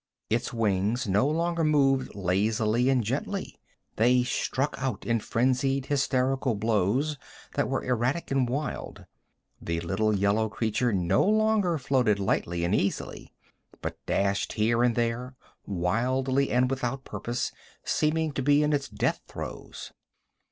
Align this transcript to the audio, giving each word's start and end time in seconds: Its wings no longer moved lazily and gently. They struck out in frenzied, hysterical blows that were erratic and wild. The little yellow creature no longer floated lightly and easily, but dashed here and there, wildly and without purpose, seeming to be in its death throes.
Its 0.31 0.51
wings 0.51 1.07
no 1.07 1.27
longer 1.27 1.63
moved 1.63 2.15
lazily 2.15 2.89
and 2.89 3.03
gently. 3.03 3.59
They 3.97 4.23
struck 4.23 4.73
out 4.79 5.05
in 5.05 5.19
frenzied, 5.19 5.85
hysterical 5.85 6.55
blows 6.55 7.19
that 7.53 7.69
were 7.69 7.83
erratic 7.83 8.31
and 8.31 8.49
wild. 8.49 9.05
The 9.61 9.79
little 9.81 10.11
yellow 10.15 10.49
creature 10.49 10.91
no 10.91 11.23
longer 11.23 11.77
floated 11.77 12.17
lightly 12.19 12.63
and 12.63 12.73
easily, 12.73 13.31
but 13.79 14.03
dashed 14.07 14.53
here 14.53 14.81
and 14.81 14.95
there, 14.95 15.35
wildly 15.67 16.49
and 16.49 16.67
without 16.67 17.03
purpose, 17.05 17.51
seeming 17.83 18.31
to 18.31 18.41
be 18.41 18.63
in 18.63 18.73
its 18.73 18.89
death 18.89 19.21
throes. 19.27 19.91